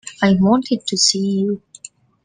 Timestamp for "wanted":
0.33-0.87